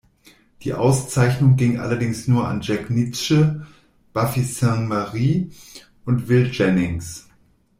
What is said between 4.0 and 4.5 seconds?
Buffy